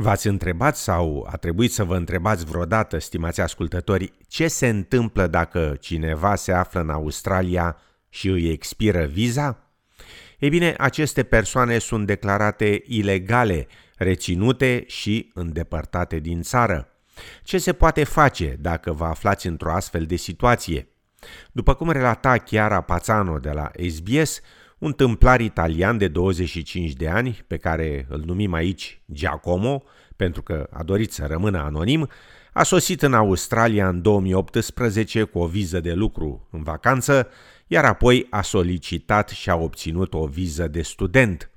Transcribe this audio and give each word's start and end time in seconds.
V-ați 0.00 0.26
întrebat 0.26 0.76
sau 0.76 1.28
a 1.30 1.36
trebuit 1.36 1.72
să 1.72 1.84
vă 1.84 1.96
întrebați 1.96 2.44
vreodată, 2.44 2.98
stimați 2.98 3.40
ascultători, 3.40 4.12
ce 4.28 4.48
se 4.48 4.68
întâmplă 4.68 5.26
dacă 5.26 5.76
cineva 5.80 6.34
se 6.34 6.52
află 6.52 6.80
în 6.80 6.90
Australia 6.90 7.76
și 8.08 8.28
îi 8.28 8.50
expiră 8.50 9.04
viza? 9.04 9.58
Ei 10.38 10.48
bine, 10.48 10.74
aceste 10.78 11.22
persoane 11.22 11.78
sunt 11.78 12.06
declarate 12.06 12.82
ilegale, 12.86 13.66
reținute 13.96 14.84
și 14.86 15.30
îndepărtate 15.34 16.18
din 16.18 16.42
țară. 16.42 16.88
Ce 17.42 17.58
se 17.58 17.72
poate 17.72 18.04
face 18.04 18.56
dacă 18.60 18.92
vă 18.92 19.04
aflați 19.04 19.46
într-o 19.46 19.72
astfel 19.72 20.04
de 20.04 20.16
situație? 20.16 20.88
După 21.52 21.74
cum 21.74 21.90
relata 21.90 22.38
Chiara 22.38 22.80
Pazzano 22.80 23.38
de 23.38 23.50
la 23.50 23.70
SBS, 23.88 24.40
un 24.78 24.92
tâmplar 24.92 25.40
italian 25.40 25.98
de 25.98 26.08
25 26.08 26.92
de 26.92 27.08
ani, 27.08 27.44
pe 27.46 27.56
care 27.56 28.06
îl 28.08 28.22
numim 28.24 28.52
aici 28.52 29.02
Giacomo, 29.12 29.82
pentru 30.18 30.42
că 30.42 30.68
a 30.70 30.82
dorit 30.82 31.12
să 31.12 31.26
rămână 31.26 31.58
anonim, 31.58 32.08
a 32.52 32.62
sosit 32.62 33.02
în 33.02 33.14
Australia 33.14 33.88
în 33.88 34.02
2018 34.02 35.22
cu 35.22 35.38
o 35.38 35.46
viză 35.46 35.80
de 35.80 35.92
lucru 35.92 36.48
în 36.50 36.62
vacanță, 36.62 37.28
iar 37.66 37.84
apoi 37.84 38.26
a 38.30 38.42
solicitat 38.42 39.28
și 39.28 39.50
a 39.50 39.56
obținut 39.56 40.14
o 40.14 40.26
viză 40.26 40.68
de 40.68 40.82
student. 40.82 41.50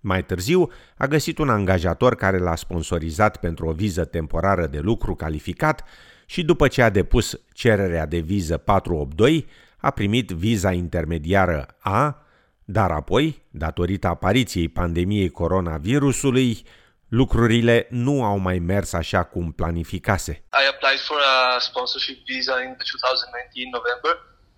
Mai 0.00 0.24
târziu, 0.24 0.68
a 0.96 1.06
găsit 1.06 1.38
un 1.38 1.48
angajator 1.48 2.14
care 2.14 2.38
l-a 2.38 2.54
sponsorizat 2.54 3.36
pentru 3.36 3.66
o 3.66 3.72
viză 3.72 4.04
temporară 4.04 4.66
de 4.66 4.78
lucru 4.78 5.14
calificat 5.14 5.84
și 6.26 6.44
după 6.44 6.68
ce 6.68 6.82
a 6.82 6.90
depus 6.90 7.40
cererea 7.52 8.06
de 8.06 8.18
viză 8.18 8.56
482, 8.56 9.46
a 9.76 9.90
primit 9.90 10.30
viza 10.30 10.72
intermediară 10.72 11.76
A, 11.78 12.22
dar 12.64 12.90
apoi, 12.90 13.42
datorită 13.50 14.06
apariției 14.06 14.68
pandemiei 14.68 15.28
coronavirusului, 15.28 16.64
lucrurile 17.08 17.86
nu 17.90 18.24
au 18.24 18.38
mai 18.38 18.58
mers 18.58 18.92
așa 18.92 19.24
cum 19.24 19.52
planificase. 19.52 20.32
I 20.32 20.66
applied 20.72 21.00
for 21.00 21.18
a 21.56 21.58
sponsorship 21.58 22.18
visa 22.24 22.54
in 22.66 22.76
2019 22.76 23.70
November, 23.78 24.12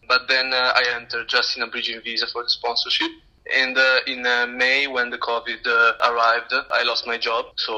but 0.06 0.22
then 0.32 0.46
uh, 0.52 0.80
I 0.80 0.84
entered 0.98 1.26
just 1.36 1.56
in 1.56 1.62
a 1.62 1.66
bridging 1.66 2.00
visa 2.02 2.26
for 2.26 2.42
the 2.46 2.52
sponsorship. 2.58 3.12
And 3.62 3.76
uh, 3.76 4.12
in 4.12 4.20
uh, 4.26 4.46
May, 4.62 4.86
when 4.86 5.08
the 5.10 5.18
COVID 5.18 5.62
uh, 5.66 6.08
arrived, 6.10 6.52
I 6.78 6.82
lost 6.90 7.06
my 7.06 7.18
job, 7.18 7.44
so 7.56 7.74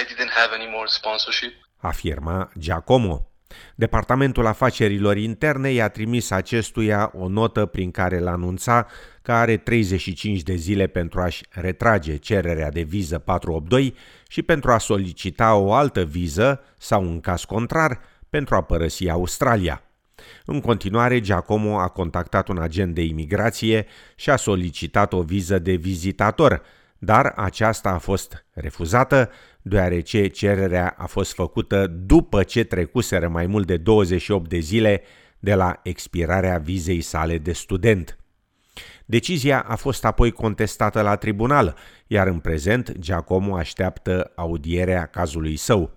I 0.00 0.02
didn't 0.10 0.32
have 0.40 0.50
any 0.52 0.68
more 0.76 0.86
sponsorship. 0.86 1.52
Afirma 1.82 2.36
Giacomo. 2.58 3.16
Departamentul 3.78 4.46
Afacerilor 4.46 5.16
Interne 5.16 5.70
i-a 5.70 5.88
trimis 5.88 6.30
acestuia 6.30 7.12
o 7.14 7.28
notă 7.28 7.66
prin 7.66 7.90
care 7.90 8.18
l 8.18 8.26
anunța 8.26 8.86
că 9.22 9.32
are 9.32 9.56
35 9.56 10.42
de 10.42 10.54
zile 10.54 10.86
pentru 10.86 11.20
a-și 11.20 11.44
retrage 11.50 12.16
cererea 12.16 12.70
de 12.70 12.82
viză 12.82 13.18
482 13.18 13.94
și 14.28 14.42
pentru 14.42 14.70
a 14.70 14.78
solicita 14.78 15.54
o 15.54 15.72
altă 15.72 16.04
viză 16.04 16.60
sau, 16.78 17.02
în 17.02 17.20
caz 17.20 17.44
contrar, 17.44 18.00
pentru 18.30 18.54
a 18.54 18.62
părăsi 18.62 19.08
Australia. 19.08 19.82
În 20.44 20.60
continuare, 20.60 21.20
Giacomo 21.20 21.78
a 21.78 21.88
contactat 21.88 22.48
un 22.48 22.58
agent 22.58 22.94
de 22.94 23.02
imigrație 23.02 23.86
și 24.14 24.30
a 24.30 24.36
solicitat 24.36 25.12
o 25.12 25.22
viză 25.22 25.58
de 25.58 25.74
vizitator, 25.74 26.62
dar 26.98 27.32
aceasta 27.36 27.90
a 27.90 27.98
fost 27.98 28.46
refuzată, 28.50 29.30
deoarece 29.62 30.26
cererea 30.26 30.94
a 30.98 31.06
fost 31.06 31.34
făcută 31.34 31.86
după 31.86 32.42
ce 32.42 32.64
trecuseră 32.64 33.28
mai 33.28 33.46
mult 33.46 33.66
de 33.66 33.76
28 33.76 34.48
de 34.48 34.58
zile 34.58 35.02
de 35.38 35.54
la 35.54 35.80
expirarea 35.82 36.58
vizei 36.58 37.00
sale 37.00 37.38
de 37.38 37.52
student. 37.52 38.18
Decizia 39.04 39.60
a 39.60 39.76
fost 39.76 40.04
apoi 40.04 40.30
contestată 40.30 41.00
la 41.00 41.16
tribunal, 41.16 41.76
iar 42.06 42.26
în 42.26 42.38
prezent 42.38 42.98
Giacomo 42.98 43.56
așteaptă 43.56 44.32
audierea 44.34 45.06
cazului 45.06 45.56
său. 45.56 45.90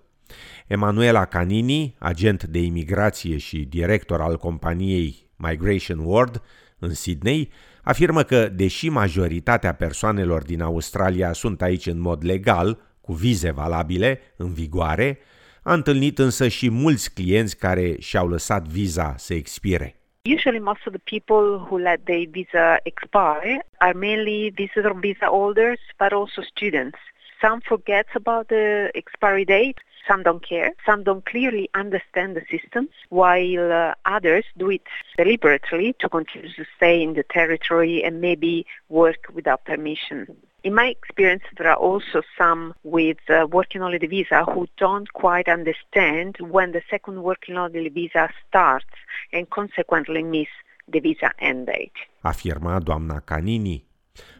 Emanuela 0.66 1.24
Canini, 1.24 1.96
agent 1.98 2.44
de 2.44 2.58
imigrație 2.58 3.36
și 3.36 3.58
director 3.58 4.20
al 4.20 4.36
companiei 4.36 5.30
Migration 5.36 5.98
World 5.98 6.42
în 6.80 6.94
Sydney, 6.94 7.52
afirmă 7.82 8.22
că, 8.22 8.48
deși 8.48 8.88
majoritatea 8.88 9.74
persoanelor 9.74 10.42
din 10.42 10.62
Australia 10.62 11.32
sunt 11.32 11.62
aici 11.62 11.86
în 11.86 12.00
mod 12.00 12.24
legal, 12.24 12.78
cu 13.00 13.12
vize 13.12 13.50
valabile, 13.50 14.20
în 14.36 14.52
vigoare, 14.52 15.18
a 15.62 15.72
întâlnit 15.72 16.18
însă 16.18 16.48
și 16.48 16.70
mulți 16.70 17.14
clienți 17.14 17.58
care 17.58 17.96
și-au 17.98 18.28
lăsat 18.28 18.66
viza 18.66 19.14
să 19.16 19.34
expire. 19.34 19.94
Usually, 20.36 20.58
most 20.58 20.86
of 20.86 20.92
the 20.92 21.20
people 21.20 21.64
who 21.66 21.76
let 21.78 22.04
their 22.04 22.28
visa 22.28 22.76
expire 22.82 23.66
are 23.78 23.98
mainly 23.98 24.50
visitor 24.54 24.98
visa 24.98 25.26
holders, 25.26 25.80
but 25.98 26.12
also 26.12 26.42
students. 26.42 26.98
Some 27.40 27.60
forget 27.60 28.06
about 28.14 28.48
the 28.48 28.90
expiry 28.94 29.44
date. 29.44 29.78
Some 30.06 30.22
don't 30.22 30.46
care. 30.46 30.72
Some 30.84 31.04
don't 31.04 31.24
clearly 31.24 31.70
understand 31.74 32.36
the 32.36 32.42
system, 32.50 32.88
while 33.10 33.72
uh, 33.72 33.94
others 34.04 34.44
do 34.56 34.70
it 34.70 34.82
deliberately 35.16 35.94
to 36.00 36.08
continue 36.08 36.52
to 36.54 36.64
stay 36.76 37.02
in 37.02 37.14
the 37.14 37.22
territory 37.22 38.02
and 38.02 38.20
maybe 38.20 38.66
work 38.88 39.26
without 39.32 39.64
permission. 39.64 40.26
In 40.62 40.74
my 40.74 40.88
experience, 40.88 41.44
there 41.56 41.68
are 41.68 41.76
also 41.76 42.22
some 42.36 42.74
with 42.82 43.18
uh, 43.30 43.46
working 43.50 43.80
holiday 43.80 44.06
visa 44.06 44.44
who 44.44 44.66
don't 44.76 45.10
quite 45.12 45.48
understand 45.48 46.36
when 46.40 46.72
the 46.72 46.82
second 46.90 47.22
working 47.22 47.54
holiday 47.54 47.88
visa 47.88 48.28
starts 48.48 48.86
and 49.32 49.48
consequently 49.48 50.22
miss 50.22 50.48
the 50.88 51.00
visa 51.00 51.30
end 51.38 51.66
date. 51.66 51.94
Afirma 52.24 52.80
doamna 52.80 53.22
Canini. 53.22 53.89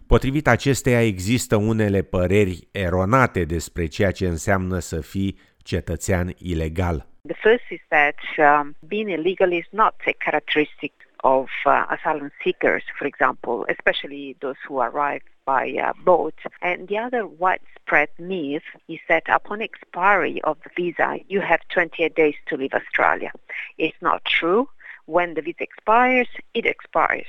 Potrivit 0.07 0.49
acesteia 0.49 1.03
există 1.03 1.57
unele 1.57 2.03
păreri 2.03 2.69
eronate 2.71 3.45
despre 3.45 3.87
ceea 3.87 4.11
ce 4.11 4.27
înseamnă 4.27 4.79
să 4.79 5.01
fii 5.01 5.39
cetățean 5.63 6.33
ilegal. 6.39 7.07
The 7.27 7.37
first 7.49 7.65
is 7.71 7.81
that 7.89 8.19
um, 8.39 8.77
being 8.81 9.11
illegal 9.11 9.53
is 9.53 9.67
not 9.71 9.95
a 10.07 10.15
characteristic 10.19 10.93
of 11.23 11.49
uh, 11.67 11.85
asylum 11.89 12.31
seekers, 12.43 12.85
for 12.99 13.07
example, 13.07 13.67
especially 13.69 14.37
those 14.41 14.57
who 14.67 14.81
arrive 14.81 15.23
by 15.45 15.77
uh, 15.79 15.93
boat. 16.05 16.35
And 16.63 16.89
the 16.89 16.99
other 16.99 17.27
widespread 17.27 18.09
myth 18.19 18.63
is 18.89 19.01
that 19.09 19.25
upon 19.29 19.61
expiry 19.61 20.41
of 20.43 20.57
the 20.65 20.71
visa, 20.77 21.19
you 21.29 21.41
have 21.41 21.61
28 21.69 22.15
days 22.15 22.35
to 22.49 22.57
leave 22.57 22.73
Australia. 22.73 23.33
It's 23.79 24.01
not 24.01 24.25
true. 24.25 24.69
When 25.07 25.35
the 25.35 25.43
visa 25.43 25.63
expires, 25.63 26.29
it 26.55 26.67
expires. 26.67 27.27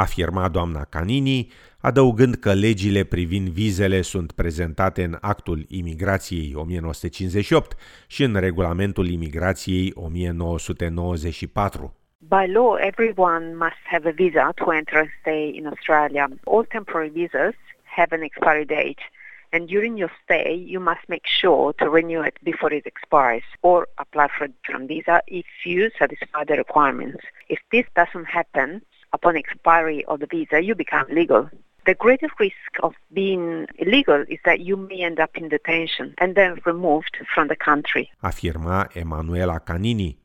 Afirma 0.00 0.48
doamna 0.48 0.84
Canini, 0.84 1.52
adăugând 1.80 2.34
că 2.34 2.52
legile 2.52 3.04
privind 3.04 3.48
vizele 3.48 4.00
sunt 4.00 4.32
prezentate 4.32 5.02
în 5.02 5.16
Actul 5.20 5.64
Imigrației 5.68 6.52
1958 6.54 7.76
și 8.06 8.22
în 8.22 8.34
Regulamentul 8.34 9.08
Imigrației 9.08 9.92
1994. 9.94 11.94
By 12.18 12.52
law, 12.52 12.76
everyone 12.80 13.54
must 13.54 13.82
have 13.92 14.08
a 14.08 14.12
visa 14.12 14.50
to 14.54 14.72
enter 14.72 14.96
and 14.96 15.08
stay 15.20 15.52
in 15.54 15.66
Australia. 15.66 16.28
All 16.44 16.64
temporary 16.64 17.10
visas 17.10 17.54
have 17.96 18.16
an 18.16 18.22
expiry 18.22 18.64
date, 18.64 19.02
and 19.52 19.66
during 19.66 19.98
your 19.98 20.12
stay, 20.22 20.64
you 20.66 20.82
must 20.82 21.04
make 21.08 21.26
sure 21.40 21.72
to 21.76 21.84
renew 21.98 22.24
it 22.24 22.36
before 22.42 22.76
it 22.76 22.86
expires 22.86 23.46
or 23.60 23.88
apply 23.94 24.28
for 24.36 24.44
a 24.44 24.48
different 24.48 24.88
visa 24.88 25.20
if 25.26 25.46
you 25.64 25.90
satisfy 25.98 26.42
the 26.44 26.56
requirements. 26.64 27.22
If 27.48 27.60
this 27.72 27.86
doesn't 28.00 28.28
happen, 28.38 28.82
upon 29.12 29.36
expiry 29.36 30.04
of 30.06 30.18
the 30.18 30.26
visa, 30.26 30.62
you 30.62 30.74
become 30.74 31.06
legal. 31.08 31.48
The 31.84 31.94
greatest 31.94 32.34
risk 32.38 32.72
of 32.80 32.94
being 33.06 33.66
illegal 33.76 34.24
is 34.28 34.40
that 34.42 34.58
you 34.60 34.76
may 34.76 35.02
end 35.02 35.18
up 35.18 35.36
in 35.36 35.48
detention 35.48 36.14
and 36.18 36.34
then 36.34 36.60
removed 36.64 37.16
from 37.34 37.46
the 37.46 37.56
country. 37.56 38.12
Afirma 38.20 38.88
Emanuela 38.92 39.58
Canini, 39.58 40.18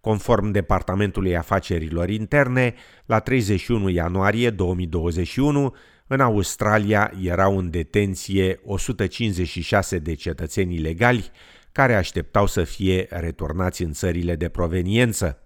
Conform 0.00 0.50
Departamentului 0.50 1.36
Afacerilor 1.36 2.08
Interne, 2.08 2.74
la 3.06 3.18
31 3.18 3.88
ianuarie 3.88 4.50
2021, 4.50 5.74
în 6.06 6.20
Australia 6.20 7.12
erau 7.22 7.58
în 7.58 7.70
detenție 7.70 8.60
156 8.64 9.98
de 9.98 10.14
cetățeni 10.14 10.74
ilegali 10.74 11.30
care 11.72 11.94
așteptau 11.94 12.46
să 12.46 12.64
fie 12.64 13.06
returnați 13.10 13.82
în 13.82 13.92
țările 13.92 14.36
de 14.36 14.48
proveniență. 14.48 15.43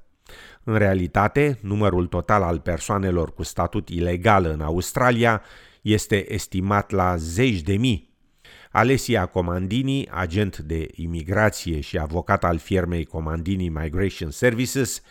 În 0.64 0.76
realitate, 0.76 1.58
numărul 1.62 2.06
total 2.06 2.42
al 2.42 2.60
persoanelor 2.60 3.34
cu 3.34 3.42
statut 3.42 3.88
ilegal 3.88 4.44
în 4.44 4.60
Australia 4.60 5.42
este 5.82 6.32
estimat 6.32 6.90
la 6.90 7.16
zeci 7.16 7.60
de 7.60 7.76
mii, 7.76 8.08
Alesia 8.70 9.26
Comandini, 9.26 10.08
agent 10.10 10.58
de 10.58 10.88
imigrație 10.94 11.80
și 11.80 11.98
avocat 11.98 12.44
al 12.44 12.58
firmei 12.58 13.04
Comandini 13.04 13.68
Migration 13.68 14.30
Services, 14.30 15.02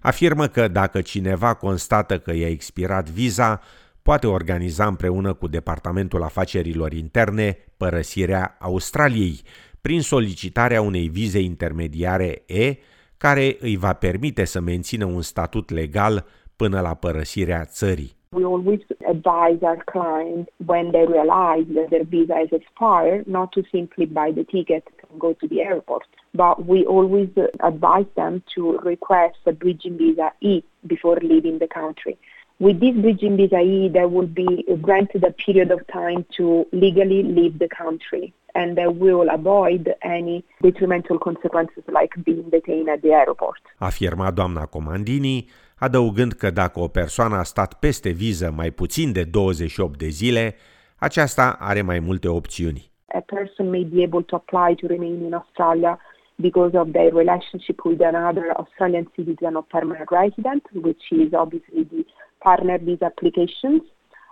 afirmă 0.00 0.46
că 0.46 0.68
dacă 0.68 1.00
cineva 1.00 1.54
constată 1.54 2.18
că 2.18 2.32
i-a 2.34 2.48
expirat 2.48 3.10
viza, 3.10 3.60
poate 4.02 4.26
organiza 4.26 4.86
împreună 4.86 5.32
cu 5.32 5.46
Departamentul 5.46 6.22
Afacerilor 6.22 6.92
Interne 6.92 7.58
părăsirea 7.76 8.56
Australiei 8.60 9.42
prin 9.80 10.00
solicitarea 10.00 10.80
unei 10.80 11.08
vize 11.08 11.40
intermediare 11.40 12.42
E, 12.46 12.76
care 13.18 13.56
îi 13.60 13.76
va 13.76 13.92
permite 13.92 14.44
să 14.44 14.60
mențină 14.60 15.04
un 15.04 15.22
statut 15.22 15.70
legal 15.70 16.24
până 16.56 16.80
la 16.80 16.94
părăsirea 16.94 17.64
țării. 17.64 18.14
We 18.32 18.44
always 18.44 18.80
advise 19.14 19.60
our 19.70 19.82
clients 19.84 20.50
when 20.66 20.90
they 20.90 21.06
realize 21.06 21.66
that 21.76 21.88
their 21.88 22.04
visa 22.04 22.34
has 22.34 22.50
expired 22.50 23.26
not 23.26 23.50
to 23.50 23.60
simply 23.70 24.06
buy 24.06 24.30
the 24.32 24.44
ticket 24.56 24.84
and 25.08 25.18
go 25.18 25.32
to 25.32 25.46
the 25.46 25.60
airport, 25.62 26.06
but 26.32 26.54
we 26.66 26.84
always 26.84 27.28
advise 27.70 28.10
them 28.14 28.42
to 28.54 28.62
request 28.92 29.38
a 29.46 29.52
bridging 29.52 29.96
visa 29.96 30.28
E 30.40 30.62
before 30.86 31.18
leaving 31.22 31.58
the 31.58 31.72
country. 31.80 32.14
With 32.58 32.80
this 32.80 32.96
bridging 33.04 33.36
visa 33.36 33.60
E, 33.60 33.88
they 33.88 34.06
will 34.14 34.30
be 34.44 34.64
granted 34.80 35.22
a 35.24 35.32
period 35.44 35.70
of 35.70 35.80
time 35.86 36.24
to 36.36 36.66
legally 36.72 37.22
leave 37.22 37.58
the 37.58 37.68
country 37.68 38.34
and 38.58 38.76
they 38.76 38.90
will 39.04 39.28
avoid 39.38 39.84
any 40.16 40.44
detrimental 40.60 41.18
consequences 41.18 41.84
like 41.98 42.12
being 42.24 42.48
detained 42.50 42.88
at 42.88 43.00
the 43.00 43.12
airport. 43.22 43.60
Afirma 43.78 44.30
doamna 44.30 44.66
Comandini, 44.66 45.48
adăugând 45.78 46.32
că 46.32 46.50
dacă 46.50 46.80
o 46.80 46.88
persoană 46.88 47.36
a 47.36 47.42
stat 47.42 47.74
peste 47.74 48.10
viză 48.10 48.52
mai 48.56 48.70
puțin 48.70 49.12
de 49.12 49.24
28 49.24 49.98
de 49.98 50.08
zile, 50.08 50.54
aceasta 50.98 51.56
are 51.60 51.82
mai 51.82 51.98
multe 51.98 52.28
opțiuni. 52.28 52.90
A 53.14 53.22
person 53.26 53.70
may 53.70 53.86
be 53.92 54.02
able 54.02 54.22
to 54.22 54.36
apply 54.36 54.74
to 54.74 54.86
remain 54.86 55.24
in 55.24 55.34
Australia 55.34 55.98
because 56.34 56.78
of 56.78 56.86
their 56.92 57.12
relationship 57.14 57.84
with 57.84 58.00
another 58.00 58.46
Australian 58.56 59.10
citizen 59.14 59.54
or 59.54 59.64
permanent 59.76 60.10
resident, 60.10 60.62
which 60.86 61.04
is 61.10 61.32
obviously 61.32 61.84
the 61.92 62.04
partner 62.38 62.78
visa 62.78 63.04
applications. 63.04 63.82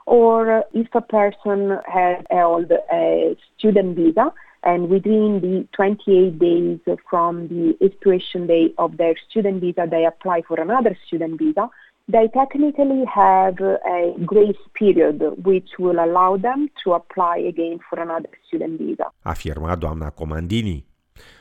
Or 0.06 0.64
if 0.72 0.88
a 0.94 1.00
person 1.00 1.78
has 1.86 2.24
held 2.30 2.70
a 2.92 3.36
student 3.56 3.96
visa 3.96 4.32
and 4.62 4.88
within 4.88 5.40
the 5.40 5.66
28 5.72 6.38
days 6.38 6.78
from 7.08 7.48
the 7.48 7.76
expiration 7.84 8.46
date 8.46 8.74
of 8.76 8.96
their 8.96 9.14
student 9.28 9.60
visa 9.60 9.86
they 9.90 10.04
apply 10.06 10.42
for 10.46 10.60
another 10.60 10.96
student 11.06 11.38
visa, 11.38 11.68
they 12.08 12.28
technically 12.28 13.04
have 13.06 13.58
a 13.60 14.14
grace 14.24 14.64
period 14.72 15.22
which 15.44 15.70
will 15.78 15.98
allow 15.98 16.36
them 16.36 16.70
to 16.82 16.92
apply 16.92 17.38
again 17.38 17.78
for 17.88 17.98
another 18.00 18.30
student 18.46 18.80
visa. 18.80 19.12
Afirma 19.22 19.76
doamna 19.76 20.10
Comandini. 20.10 20.86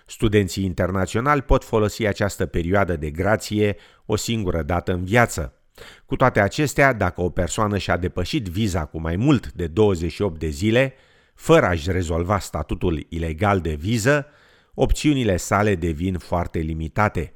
Studenții 0.05 0.63
internaționali 0.63 1.41
pot 1.41 1.63
folosi 1.63 2.07
această 2.07 2.45
perioadă 2.45 2.95
de 2.95 3.09
grație 3.09 3.75
o 4.05 4.15
singură 4.15 4.61
dată 4.61 4.93
în 4.93 5.03
viață. 5.03 5.62
Cu 6.05 6.15
toate 6.15 6.39
acestea, 6.39 6.93
dacă 6.93 7.21
o 7.21 7.29
persoană 7.29 7.77
și-a 7.77 7.97
depășit 7.97 8.47
viza 8.47 8.85
cu 8.85 8.99
mai 8.99 9.15
mult 9.15 9.51
de 9.51 9.67
28 9.67 10.39
de 10.39 10.47
zile, 10.47 10.93
fără 11.35 11.65
a-și 11.65 11.91
rezolva 11.91 12.39
statutul 12.39 13.05
ilegal 13.09 13.59
de 13.59 13.73
viză, 13.73 14.27
opțiunile 14.73 15.37
sale 15.37 15.75
devin 15.75 16.17
foarte 16.17 16.59
limitate. 16.59 17.33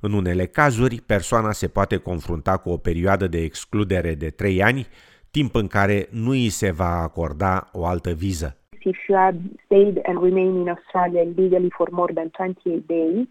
În 0.00 0.12
unele 0.12 0.46
cazuri, 0.46 1.00
persoana 1.00 1.52
se 1.52 1.68
poate 1.68 1.96
confrunta 1.96 2.56
cu 2.56 2.70
o 2.70 2.76
perioadă 2.76 3.26
de 3.26 3.38
excludere 3.42 4.14
de 4.14 4.30
3 4.30 4.62
ani, 4.62 4.86
timp 5.30 5.54
în 5.54 5.66
care 5.66 6.08
nu 6.10 6.30
îi 6.30 6.48
se 6.48 6.70
va 6.70 7.00
acorda 7.02 7.68
o 7.72 7.86
altă 7.86 8.10
viză. 8.10 8.56
If 8.82 8.96
you 9.08 9.18
have 9.18 9.38
stayed 9.64 9.98
and 10.06 10.22
remained 10.22 10.56
in 10.56 10.68
Australia 10.68 11.22
legally 11.36 11.70
for 11.76 11.88
more 11.90 12.12
than 12.12 12.30
28 12.36 12.86
days, 12.86 13.26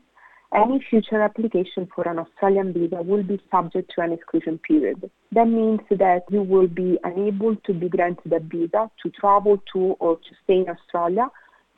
any 0.53 0.83
future 0.89 1.21
application 1.21 1.87
for 1.93 2.07
an 2.07 2.19
Australian 2.19 2.73
visa 2.73 3.01
will 3.01 3.23
be 3.23 3.39
subject 3.51 3.91
to 3.95 4.01
an 4.01 4.11
exclusion 4.11 4.57
period. 4.59 5.09
That 5.31 5.47
means 5.47 5.81
that 5.91 6.23
you 6.31 6.41
will 6.41 6.67
be 6.67 6.97
unable 7.03 7.55
to 7.55 7.73
be 7.73 7.87
granted 7.87 8.33
a 8.33 8.39
visa 8.39 8.89
to 9.03 9.09
travel 9.11 9.61
to 9.73 9.95
or 9.99 10.15
to 10.17 10.31
stay 10.43 10.57
in 10.57 10.69
Australia 10.69 11.27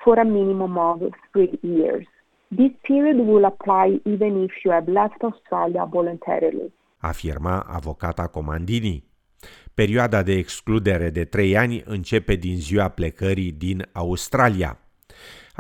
for 0.04 0.20
a 0.20 0.26
minimum 0.26 0.78
of 0.78 1.02
three 1.34 1.60
years. 1.62 2.06
This 2.50 2.72
period 2.84 3.18
will 3.18 3.46
apply 3.46 4.00
even 4.06 4.44
if 4.44 4.52
you 4.64 4.72
have 4.72 4.88
left 4.88 5.22
Australia 5.24 5.86
voluntarily. 5.86 6.72
Afirma 7.02 7.66
avocata 7.68 8.28
Comandini. 8.28 9.04
Perioada 9.74 10.24
de 10.24 10.34
excludere 10.34 11.10
de 11.10 11.26
trei 11.26 11.58
ani 11.58 11.84
începe 11.86 12.36
din 12.36 12.58
ziua 12.58 12.88
plecării 12.88 13.52
din 13.52 13.86
Australia. 13.92 14.81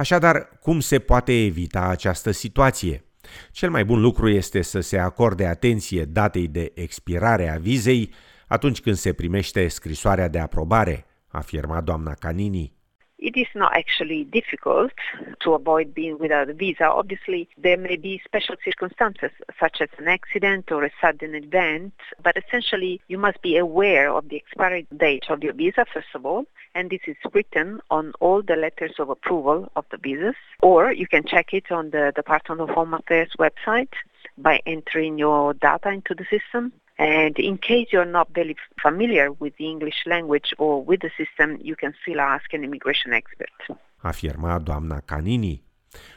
Așadar, 0.02 0.50
cum 0.62 0.80
se 0.80 1.00
poate 1.00 1.44
evita 1.44 1.82
această 1.82 2.32
situație? 2.32 3.06
Cel 3.52 3.70
mai 3.70 3.86
bun 3.86 4.02
lucru 4.02 4.30
este 4.30 4.62
să 4.62 4.80
se 4.80 4.98
acorde 4.98 5.46
atenție 5.46 6.06
datei 6.06 6.48
de 6.48 6.72
expirare 6.76 7.50
a 7.50 7.58
vizei 7.58 8.14
atunci 8.48 8.82
când 8.82 8.96
se 8.96 9.14
primește 9.14 9.68
scrisoarea 9.68 10.28
de 10.28 10.40
aprobare, 10.40 11.06
afirma 11.28 11.82
doamna 11.82 12.14
Canini. 12.14 12.74
It 13.22 13.38
is 13.38 13.48
not 13.54 13.76
actually 13.78 14.24
difficult 14.26 14.92
to 15.42 15.54
avoid 15.54 15.94
being 15.94 16.18
without 16.18 16.50
a 16.50 16.54
visa. 16.54 16.86
Obviously, 16.86 17.48
there 17.58 17.78
may 17.78 17.96
be 17.96 18.22
special 18.26 18.56
circumstances, 18.66 19.32
such 19.60 19.78
as 19.80 19.90
an 20.00 20.08
accident 20.08 20.72
or 20.72 20.84
a 20.84 20.92
sudden 21.00 21.36
event, 21.36 21.94
but 22.24 22.36
essentially, 22.36 23.00
you 23.08 23.18
must 23.18 23.42
be 23.42 23.58
aware 23.58 24.10
of 24.10 24.28
the 24.30 24.38
expiry 24.38 24.88
date 24.98 25.26
of 25.30 25.44
your 25.44 25.54
visa, 25.54 25.86
first 25.94 26.08
of 26.16 26.26
all, 26.26 26.46
and 26.74 26.90
this 26.90 27.02
is 27.06 27.18
written 27.34 27.80
on 27.92 28.14
all 28.20 28.42
the 28.42 28.56
letters 28.56 28.96
of 28.98 29.10
approval 29.10 29.72
of 29.76 29.86
the 29.92 29.98
visas, 29.98 30.36
or 30.62 30.92
you 30.92 31.08
can 31.08 31.24
check 31.24 31.54
it 31.54 31.72
on 31.72 31.92
the 31.92 32.12
Department 32.16 32.62
of 32.62 32.70
Home 32.70 32.94
Affairs 32.94 33.32
website 33.38 33.94
by 34.38 34.60
entering 34.66 35.18
your 35.18 35.54
data 35.54 35.90
into 35.90 36.16
the 36.16 36.26
system. 36.30 36.72
And 37.02 37.38
in 37.38 37.58
case 37.58 37.88
you're 37.92 38.12
not 38.12 38.28
very 38.32 38.56
familiar 38.76 39.28
with 39.38 39.56
the 39.56 39.66
English 39.66 40.06
language 40.06 40.54
or 40.58 40.84
with 40.86 41.00
the 41.00 41.10
system, 41.18 41.58
you 41.62 41.76
can 41.76 41.96
still 42.02 42.20
ask 42.20 42.54
an 42.54 42.64
immigration 42.64 43.12
expert. 43.14 43.80
Afirma 43.98 44.60
doamna 44.60 45.00
Canini. 45.00 45.64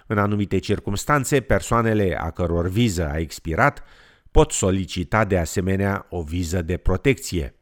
În 0.07 0.19
anumite 0.19 0.59
circunstanțe, 0.59 1.41
persoanele 1.41 2.17
a 2.21 2.31
căror 2.31 2.69
viză 2.69 3.09
a 3.09 3.19
expirat 3.19 3.85
pot 4.31 4.53
solicita 4.53 5.25
de 5.25 5.39
asemenea 5.39 6.07
o 6.11 6.23
viză 6.23 6.63
de 6.63 6.77
protecție. 6.77 7.55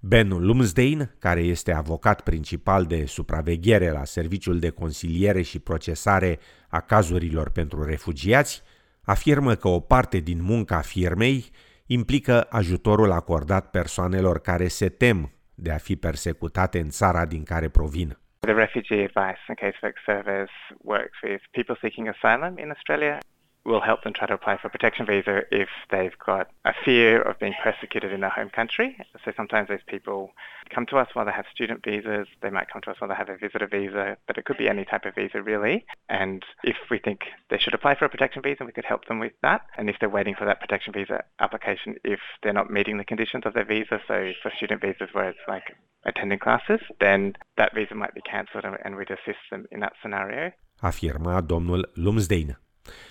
Ben 0.00 0.28
Lumsdain, 0.28 1.14
care 1.18 1.40
este 1.40 1.72
avocat 1.72 2.20
principal 2.20 2.84
de 2.84 3.06
supraveghere 3.06 3.90
la 3.90 4.04
Serviciul 4.04 4.58
de 4.58 4.70
Consiliere 4.70 5.42
și 5.42 5.58
Procesare 5.58 6.38
a 6.68 6.80
cazurilor 6.80 7.50
pentru 7.50 7.84
refugiați, 7.84 8.62
afirmă 9.02 9.54
că 9.54 9.68
o 9.68 9.80
parte 9.80 10.18
din 10.18 10.42
munca 10.42 10.80
firmei 10.80 11.50
implică 11.98 12.46
ajutorul 12.50 13.10
acordat 13.10 13.70
persoanelor 13.70 14.40
care 14.40 14.68
se 14.68 14.88
tem 14.88 15.18
de 15.54 15.70
a 15.72 15.78
fi 15.86 15.96
persecutate 15.96 16.78
în 16.78 16.88
țara 16.88 17.26
din 17.26 17.44
care 17.44 17.68
provin. 17.68 18.08
The 18.38 18.52
Refugee 18.52 19.02
Advice 19.10 19.42
and 19.50 19.58
Casework 19.62 19.98
Service 20.10 20.54
works 20.92 21.18
with 21.22 21.42
people 21.50 21.76
seeking 21.80 22.06
asylum 22.14 22.58
in 22.58 22.68
Australia 22.74 23.18
will 23.64 23.80
help 23.80 24.02
them 24.02 24.12
try 24.12 24.26
to 24.26 24.34
apply 24.34 24.56
for 24.56 24.68
a 24.68 24.70
protection 24.70 25.06
visa 25.06 25.42
if 25.50 25.68
they've 25.90 26.18
got 26.24 26.48
a 26.64 26.72
fear 26.84 27.20
of 27.20 27.38
being 27.38 27.54
persecuted 27.62 28.12
in 28.12 28.20
their 28.20 28.30
home 28.30 28.50
country. 28.50 28.96
So 29.24 29.32
sometimes 29.36 29.68
those 29.68 29.84
people 29.86 30.30
come 30.74 30.86
to 30.86 30.96
us 30.96 31.08
while 31.12 31.26
they 31.26 31.32
have 31.32 31.44
student 31.52 31.84
visas, 31.84 32.26
they 32.42 32.50
might 32.50 32.70
come 32.70 32.80
to 32.82 32.90
us 32.90 33.00
while 33.00 33.08
they 33.08 33.14
have 33.14 33.28
a 33.28 33.36
visitor 33.36 33.66
visa, 33.66 34.16
but 34.26 34.38
it 34.38 34.44
could 34.44 34.56
be 34.56 34.68
any 34.68 34.84
type 34.84 35.04
of 35.04 35.14
visa 35.14 35.42
really. 35.42 35.84
And 36.08 36.42
if 36.64 36.76
we 36.90 36.98
think 36.98 37.20
they 37.50 37.58
should 37.58 37.74
apply 37.74 37.96
for 37.96 38.04
a 38.06 38.08
protection 38.08 38.42
visa, 38.42 38.64
we 38.64 38.72
could 38.72 38.84
help 38.84 39.06
them 39.06 39.18
with 39.18 39.32
that. 39.42 39.62
And 39.76 39.90
if 39.90 39.96
they're 40.00 40.08
waiting 40.08 40.34
for 40.34 40.46
that 40.46 40.60
protection 40.60 40.92
visa 40.92 41.24
application, 41.38 41.96
if 42.04 42.20
they're 42.42 42.52
not 42.52 42.70
meeting 42.70 42.98
the 42.98 43.04
conditions 43.04 43.44
of 43.46 43.54
their 43.54 43.64
visa, 43.64 44.00
so 44.08 44.32
for 44.42 44.50
student 44.56 44.80
visas 44.80 45.10
where 45.12 45.28
it's 45.28 45.38
like 45.48 45.76
attending 46.04 46.38
classes, 46.38 46.80
then 46.98 47.34
that 47.58 47.74
visa 47.74 47.94
might 47.94 48.14
be 48.14 48.22
cancelled 48.22 48.64
and 48.64 48.96
we'd 48.96 49.10
assist 49.10 49.38
them 49.50 49.66
in 49.70 49.80
that 49.80 49.92
scenario. 50.02 50.52
Afirma 50.82 51.42
domnul 51.42 51.84
Lumsdain. 51.96 52.56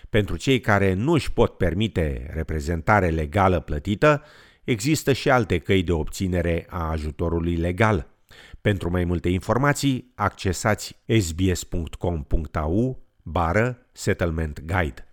Pentru 0.09 0.35
cei 0.35 0.59
care 0.59 0.93
nu 0.93 1.11
își 1.11 1.31
pot 1.31 1.57
permite 1.57 2.31
reprezentare 2.33 3.09
legală 3.09 3.59
plătită, 3.59 4.23
există 4.63 5.13
și 5.13 5.29
alte 5.29 5.57
căi 5.57 5.83
de 5.83 5.91
obținere 5.91 6.65
a 6.69 6.89
ajutorului 6.89 7.55
legal. 7.55 8.07
Pentru 8.61 8.89
mai 8.89 9.03
multe 9.03 9.29
informații, 9.29 10.11
accesați 10.15 10.95
sbs.com.au 11.19 12.99
bară 13.23 13.85
settlement 13.91 14.63
guide. 14.65 15.08